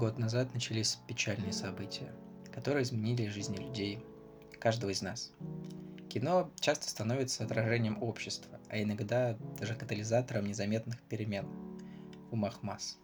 [0.00, 2.10] Год назад начались печальные события,
[2.54, 4.02] которые изменили жизни людей,
[4.58, 5.30] каждого из нас.
[6.08, 11.46] Кино часто становится отражением общества, а иногда даже катализатором незаметных перемен
[12.30, 12.96] в умах масс.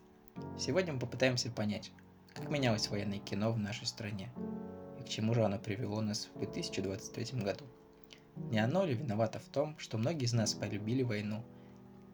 [0.58, 1.92] Сегодня мы попытаемся понять,
[2.32, 4.32] как менялось военное кино в нашей стране
[4.98, 7.66] и к чему же оно привело нас в 2023 году.
[8.36, 11.44] Не оно ли виновато в том, что многие из нас полюбили войну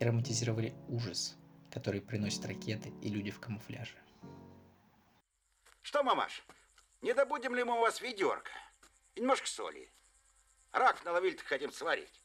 [0.01, 1.37] и романтизировали ужас,
[1.71, 3.95] который приносят ракеты и люди в камуфляже?
[5.83, 6.43] Что, мамаш,
[7.01, 8.53] не добудем ли мы у вас ведерко?
[9.15, 9.91] И немножко соли.
[10.71, 12.23] Рак наловили-то хотим сварить.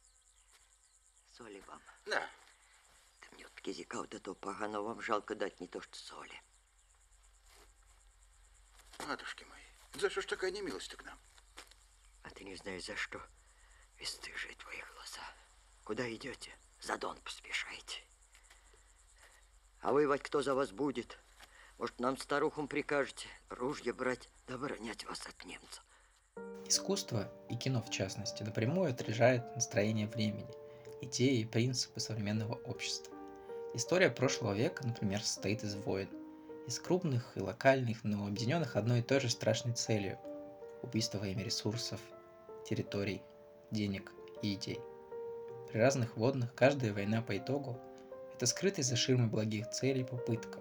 [1.33, 1.81] Соли вам.
[2.05, 2.29] Да.
[3.19, 6.41] Та мне от языка вот этого поганого вам жалко дать не то, что соли.
[9.07, 9.63] Матушки мои,
[9.95, 11.19] за что ж такая немилость к нам?
[12.23, 13.21] А ты не знаешь за что.
[13.97, 15.21] Бесстыжие твои глаза.
[15.83, 16.55] Куда идете?
[16.81, 18.03] За Дон поспешайте.
[19.81, 21.17] А воевать кто за вас будет?
[21.77, 25.83] Может, нам старухам прикажете ружья брать да оборонять вас от немцев?
[26.67, 30.49] Искусство, и кино в частности, напрямую отражает настроение времени,
[31.01, 33.13] идеи и принципы современного общества.
[33.75, 36.09] История прошлого века, например, состоит из войн,
[36.65, 40.17] из крупных и локальных, но объединенных одной и той же страшной целью–
[40.81, 41.99] убийство во имя ресурсов,
[42.67, 43.21] территорий,
[43.69, 44.79] денег и идей.
[45.71, 47.79] При разных водных каждая война по итогу–
[48.33, 50.59] это скрытый за ширмой благих целей попытка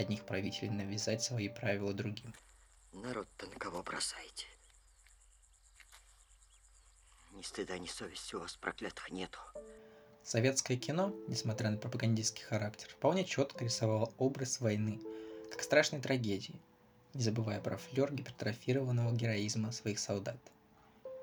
[0.00, 2.34] одних правителей навязать свои правила другим.
[2.92, 4.46] Народ-то на кого бросаете?
[7.32, 9.38] Ни стыда, ни совести у вас проклятых нету.
[10.22, 15.00] Советское кино, несмотря на пропагандистский характер, вполне четко рисовало образ войны,
[15.50, 16.60] как страшной трагедии,
[17.14, 20.38] не забывая про флер гипертрофированного героизма своих солдат.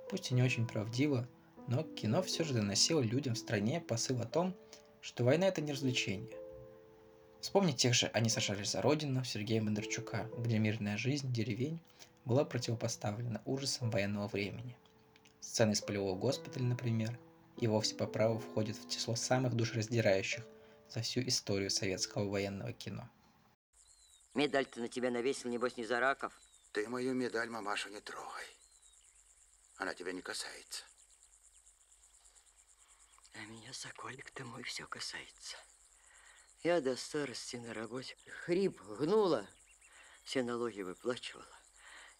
[0.09, 1.27] Пусть и не очень правдиво,
[1.67, 4.55] но кино все же доносило людям в стране посыл о том,
[5.01, 6.35] что война это не развлечение.
[7.47, 11.79] Вспомнить тех же «Они сражались за Родину» Сергея Бондарчука, где мирная жизнь деревень
[12.25, 14.75] была противопоставлена ужасам военного времени–
[15.47, 17.17] Сцены из полевого госпиталя, например,
[17.55, 20.43] и вовсе по праву входят в число самых душераздирающих
[20.89, 23.09] за всю историю советского военного кино.
[24.33, 26.33] Медаль-то на тебя навесил, небось, не за раков.
[26.73, 28.45] Ты мою медаль, мамаша, не трогай.
[29.77, 30.83] Она тебя не касается.
[33.33, 35.55] А меня, соколик-то мой, все касается.
[36.63, 39.45] Я до старости на работе хрип гнула,
[40.23, 41.45] все налоги выплачивала.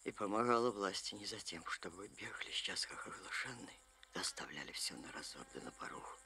[0.04, 3.76] И помогала власти не за тем, чтобы бегали сейчас как оглашенные,
[4.14, 6.16] доставляли все на разор да на поруху.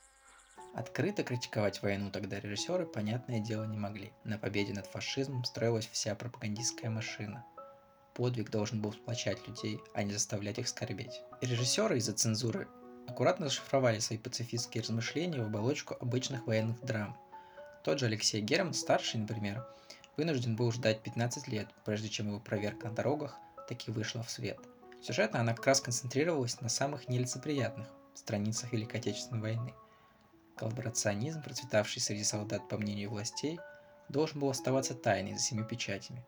[0.74, 4.12] Открыто критиковать войну тогда режиссеры, понятное дело, не могли.
[4.24, 7.44] На победе над фашизмом строилась вся пропагандистская машина.
[8.14, 11.22] Подвиг должен был сплочать людей, а не заставлять их скорбеть.
[11.40, 12.68] Режиссеры из-за цензуры
[13.08, 17.18] аккуратно зашифровали свои пацифистские размышления в оболочку обычных военных драм.
[17.82, 19.66] Тот же Алексей Герман, старший, например,
[20.16, 23.36] вынужден был ждать 15 лет, прежде чем его проверка на дорогах
[23.68, 24.58] таки вышла в свет.
[25.02, 29.74] Сюжетно она как раз концентрировалась на самых нелицеприятных страницах Великой Отечественной войны.
[30.56, 33.58] Коллаборационизм, процветавший среди солдат по мнению властей,
[34.08, 36.24] должен был оставаться тайной за семью печатями,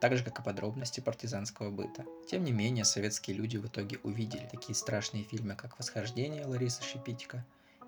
[0.00, 2.04] так же, как и подробности партизанского быта.
[2.28, 7.44] Тем не менее, советские люди в итоге увидели такие страшные фильмы, как «Восхождение» Ларисы Шипитько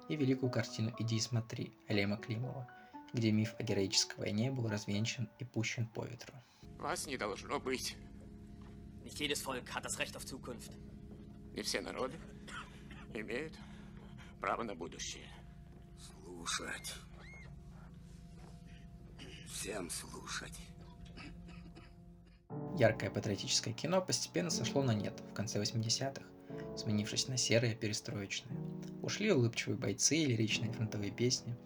[0.09, 2.69] и великую картину «Иди и смотри» Алема Климова,
[3.13, 6.35] где миф о героической войне был развенчан и пущен по ветру.
[6.79, 7.97] Вас не должно быть.
[9.05, 10.71] Nicht jedes Volk hat das Recht auf Zukunft.
[11.55, 12.17] Не все народы
[13.15, 13.55] имеют
[14.41, 15.29] право на будущее.
[15.99, 16.95] Слушать.
[19.47, 20.59] Всем слушать.
[22.79, 26.23] Яркое патриотическое кино постепенно сошло на нет в конце 80-х,
[26.77, 28.57] сменившись на серое перестроечное.
[29.03, 31.57] Ушли улыбчивые бойцы и лиричные фронтовые песни.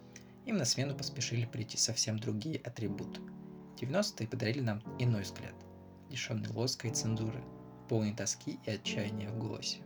[0.45, 3.21] Им на смену поспешили прийти совсем другие атрибуты.
[3.79, 5.55] 90-е подарили нам иной взгляд–
[6.09, 7.43] лишенный лоска и цензуры,
[7.87, 9.79] полный тоски и отчаяния в голосе.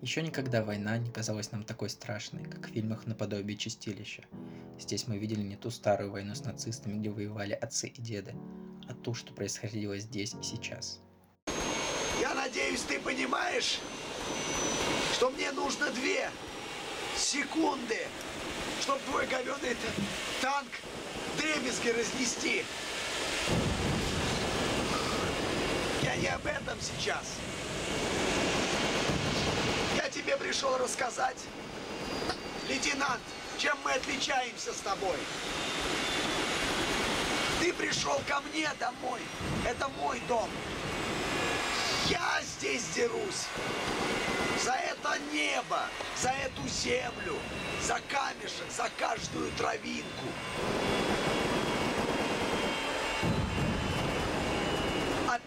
[0.00, 4.24] Еще никогда война не казалась нам такой страшной, как в фильмах наподобие «Чистилища».
[4.78, 8.34] Здесь мы видели не ту старую войну с нацистами, где воевали отцы и деды,
[8.88, 11.00] а ту, что происходило здесь и сейчас.
[12.18, 13.78] Я надеюсь, ты понимаешь,
[15.14, 16.30] что мне нужно две
[17.18, 17.98] секунды,
[18.80, 19.76] чтобы твой говеный
[20.40, 20.68] танк
[21.36, 22.64] дребезги разнести.
[26.02, 27.34] Я не об этом сейчас.
[29.96, 31.36] Я тебе пришел рассказать,
[32.68, 33.20] лейтенант,
[33.58, 35.16] чем мы отличаемся с тобой.
[37.60, 39.20] Ты пришел ко мне домой.
[39.68, 40.48] Это мой дом.
[42.60, 43.46] Здесь дерусь.
[44.62, 45.80] За это небо,
[46.20, 47.38] за эту землю,
[47.82, 50.26] за камешек, за каждую травинку.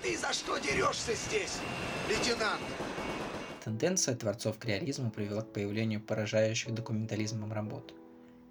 [0.01, 1.59] ты за что дерешься здесь,
[2.09, 2.59] лейтенант?
[3.63, 7.93] Тенденция творцов креализма привела к появлению поражающих документализмом работ,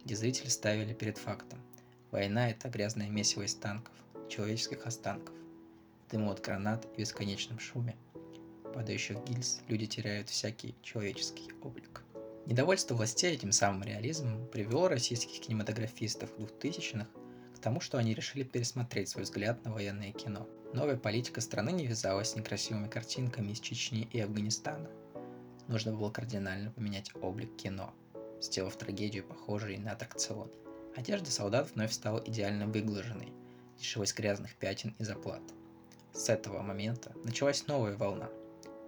[0.04, 1.58] где зрители ставили перед фактом.
[2.10, 3.92] Война– это грязное месиво из танков,
[4.30, 5.34] человеческих останков,
[6.10, 7.96] дыму от гранат и бесконечном шуме.
[8.74, 12.02] Падающих гильз люди теряют всякий человеческий облик.
[12.46, 17.06] Недовольство властей этим самым реализмом привело российских кинематографистов 2000-х
[17.54, 20.48] к тому, что они решили пересмотреть свой взгляд на военное кино.
[20.72, 24.90] Новая политика страны не вязалась с некрасивыми картинками из Чечни и Афганистана.
[25.68, 27.94] Нужно было кардинально поменять облик кино,
[28.40, 30.50] сделав трагедию похожей на аттракцион.
[30.96, 33.32] Одежда солдат вновь стала идеально выглаженной,
[33.78, 35.42] лишилась грязных пятен и заплат.
[36.14, 38.30] С этого момента началась новая волна–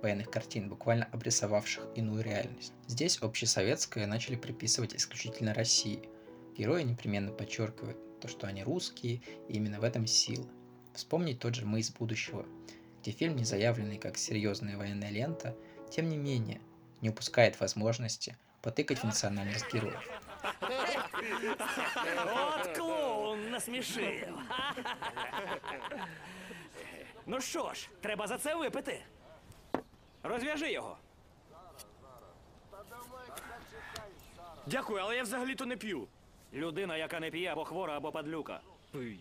[0.05, 2.73] военных картин, буквально обрисовавших иную реальность.
[2.87, 6.09] Здесь общесоветское начали приписывать исключительно России.
[6.57, 10.47] Герои непременно подчеркивают то, что они русские, и именно в этом сила.
[10.95, 12.47] Вспомнить тот же «Мы из будущего»,
[13.01, 15.57] где фильм, не заявленный как серьезная военная лента,
[15.91, 16.61] тем не менее
[17.01, 20.01] не упускает возможности потыкать в национальность героев.
[22.61, 24.29] От клоун насмішив.
[27.27, 29.03] Ну що ж, треба за це випити.
[30.25, 30.97] Розв'яжи його.
[34.67, 36.09] Дякую, але я взагалі-то не п'ю.
[36.53, 38.61] Людина, яка не п'є або хвора, або падлюка.
[38.91, 39.21] Пий.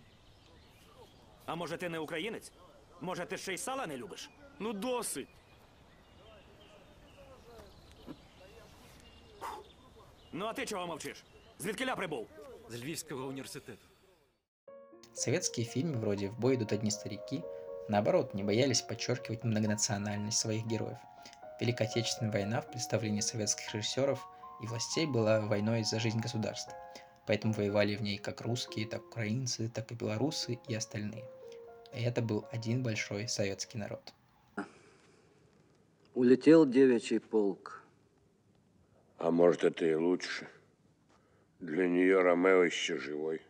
[1.46, 2.52] А може ти не українець?
[3.02, 4.30] Може ти ще й сала не любиш?
[4.60, 5.28] Ну досить.
[10.32, 11.24] Ну а ти чого мовчиш?
[11.60, 12.28] Звідкиля прибув?
[12.70, 13.88] З Львівського університету.
[15.14, 17.44] Советские фильмы вроде «В бой идут одни старики»
[17.88, 20.98] наоборот не боялись подчеркивать многонациональность своих героев.
[21.60, 24.26] Великая Отечественная война в представлении советских режиссеров
[24.62, 26.74] и властей была войной за жизнь государства.
[27.26, 31.24] Поэтому воевали в ней как русские, так украинцы, так и белорусы и остальные.
[31.94, 34.14] И это был один большой советский народ.
[36.14, 37.84] Улетел девичий полк.
[39.18, 40.48] А может, это и лучше.
[41.60, 43.42] Для нее Ромео еще живой.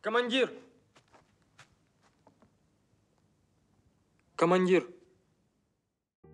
[0.00, 0.50] Командир!
[4.40, 4.88] Командир!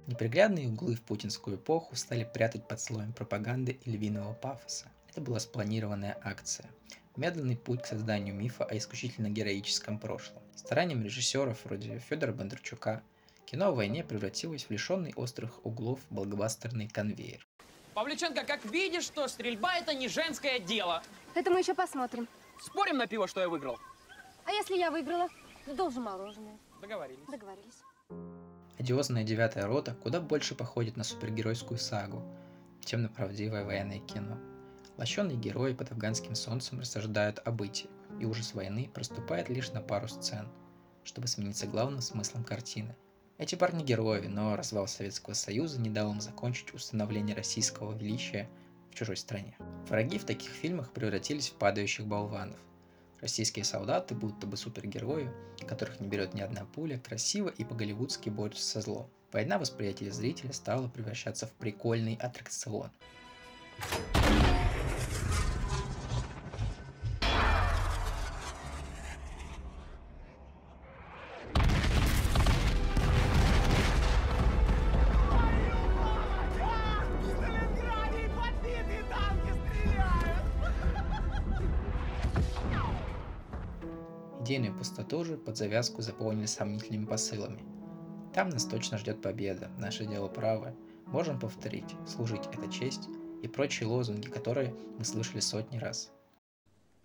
[0.06, 4.92] Неприглядные углы в путинскую эпоху стали прятать под слоем пропаганды и львиного пафоса.
[5.08, 6.70] Это была спланированная акция.
[7.16, 10.40] Медленный путь к созданию мифа о исключительно героическом прошлом.
[10.54, 13.02] Старанием режиссеров вроде Федора Бондарчука
[13.44, 17.44] кино о войне превратилось в лишенный острых углов блокбастерный конвейер.
[17.94, 21.02] Павлюченко, как видишь, что стрельба это не женское дело.
[21.34, 22.28] Это мы еще посмотрим.
[22.62, 23.80] Спорим на пиво, что я выиграл?
[24.44, 25.28] А если я выиграла?
[25.66, 26.56] Должен мороженое.
[26.80, 27.26] Договорились.
[27.26, 27.82] Договорились.
[28.78, 32.22] Одиозная девятая рота куда больше походит на супергеройскую сагу,
[32.84, 34.38] чем на правдивое военное кино.
[34.98, 37.88] Лощеные герои под афганским солнцем рассуждают о бытии,
[38.20, 40.46] и ужас войны проступает лишь на пару сцен,
[41.04, 42.94] чтобы смениться главным смыслом картины.
[43.38, 48.48] Эти парни герои, но развал Советского Союза не дал им закончить установление российского величия
[48.90, 49.56] в чужой стране.
[49.88, 52.58] Враги в таких фильмах превратились в падающих болванов–
[53.20, 55.30] Российские солдаты, будто бы супергерои,
[55.66, 59.10] которых не берет ни одна пуля, красиво и по-голливудски борются со злом.
[59.32, 62.90] Война восприятия зрителя стала превращаться в прикольный аттракцион.
[84.46, 87.64] Идейную пустоту же под завязку заполнили сомнительными посылами.
[88.32, 90.72] Там нас точно ждет победа, наше дело право,
[91.06, 93.08] можем повторить, служить это честь
[93.42, 96.12] и прочие лозунги, которые мы слышали сотни раз.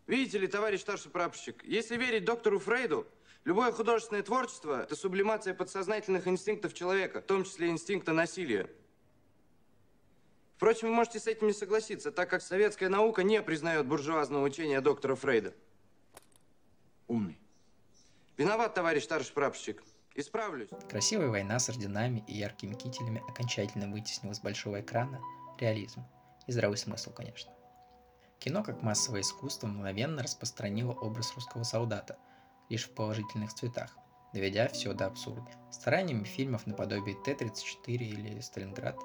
[0.05, 3.07] Видите ли, товарищ старший прапорщик, если верить доктору Фрейду,
[3.43, 8.69] любое художественное творчество– это сублимация подсознательных инстинктов человека, в том числе инстинкта насилия.
[10.57, 14.79] Впрочем, вы можете с этим не согласиться, так как советская наука не признает буржуазного учения
[14.79, 15.55] доктора Фрейда.
[17.11, 17.37] Умный.
[18.37, 19.83] Виноват, товарищ старший прапорщик.
[20.15, 20.69] Исправлюсь.
[20.89, 25.19] Красивая война с орденами и яркими кителями окончательно вытеснила с большого экрана
[25.59, 26.05] реализм.
[26.47, 27.51] И здравый смысл, конечно.
[28.39, 32.17] Кино как массовое искусство мгновенно распространило образ русского солдата,
[32.69, 33.97] лишь в положительных цветах,
[34.31, 35.51] доведя все до абсурда.
[35.69, 38.97] Стараниями фильмов наподобие Т-34 или Сталинград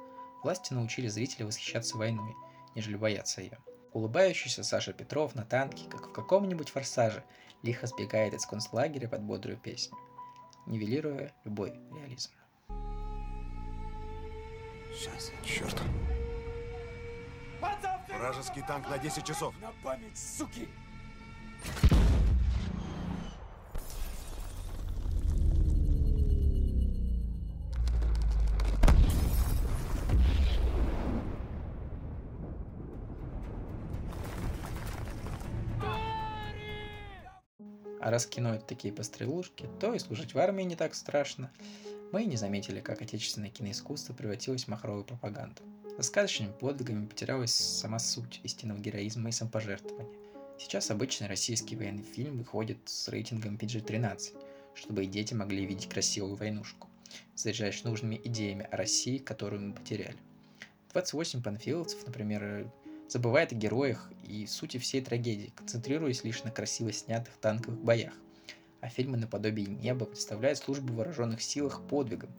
[0.44, 2.36] власти научили зрителя восхищаться войной,
[2.76, 3.58] нежели бояться ее.
[3.96, 7.24] Улыбающийся Саша Петров на танке, как в каком-нибудь форсаже,
[7.62, 9.96] лихо сбегает из концлагеря под бодрую песню,
[10.66, 12.30] нивелируя любой реализм.
[14.94, 15.80] Сейчас, черт.
[18.18, 19.54] Вражеский танк на 10 часов.
[19.62, 20.68] На память, суки!
[38.06, 38.28] А раз
[38.68, 41.50] такие пострелушки, то и служить в армии не так страшно.
[42.12, 45.60] Мы и не заметили, как отечественное киноискусство превратилось в махровую пропаганду.
[45.96, 50.08] За сказочными подвигами потерялась сама суть истинного героизма и самопожертвования.
[50.56, 54.40] Сейчас обычный российский военный фильм выходит с рейтингом PG-13,
[54.76, 56.88] чтобы и дети могли видеть красивую войнушку,
[57.34, 60.18] заряжаясь нужными идеями о России, которую мы потеряли.
[60.92, 62.70] 28 панфиловцев, например,
[63.08, 68.12] забывает о героях и сути всей трагедии, концентрируясь лишь на красиво снятых танковых боях.
[68.80, 72.30] А фильмы наподобие «Неба» представляют службу в вооруженных силах подвигом.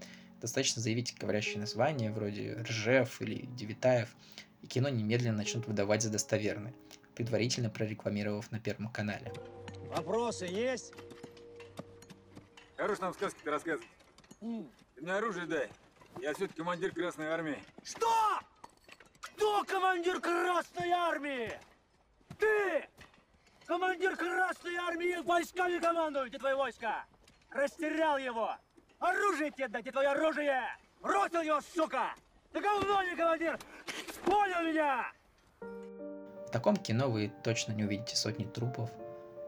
[0.41, 4.15] Достаточно заявить говорящее название, вроде Ржев или Девитаев,
[4.61, 6.73] и кино немедленно начнут выдавать за достоверное,
[7.15, 9.33] предварительно прорекламировав на Первом канале.
[9.87, 10.93] Вопросы есть?
[12.75, 13.87] Хорош нам сказки-то рассказывать.
[14.39, 15.69] Ты мне оружие дай.
[16.21, 17.57] Я все-таки командир Красной Армии.
[17.83, 18.39] Что?
[19.21, 21.51] Кто командир Красной Армии?
[22.37, 22.87] Ты!
[23.65, 27.05] Командир Красной Армии войсками командует, и твои войска!
[27.51, 28.55] Растерял его!
[28.99, 30.63] Оружие тебе дайте, твое оружие!
[31.01, 32.13] Бросил его, сука!
[32.51, 33.59] Ты говно не командир!
[34.25, 35.11] Понял меня?
[35.61, 38.89] В таком кино вы точно не увидите сотни трупов,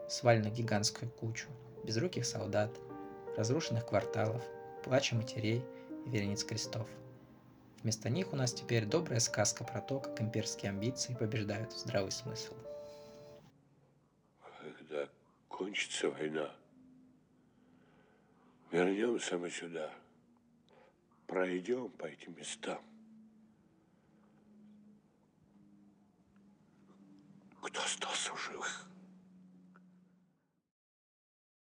[0.08, 1.48] сваленных гигантскую кучу,
[1.84, 2.70] безруких солдат,
[3.36, 4.42] разрушенных кварталов,
[4.84, 5.64] плача матерей
[6.06, 6.86] и верениц крестов.
[7.82, 12.54] Вместо них у нас теперь добрая сказка про то, как имперские амбиции побеждают здравый смысл.
[15.60, 16.50] Кончится война,
[18.70, 19.92] вернемся мы сюда,
[21.26, 22.82] пройдем по этим местам.
[27.60, 28.89] Кто остался в живых?